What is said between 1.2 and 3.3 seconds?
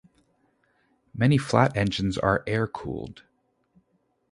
flat engines are air-cooled.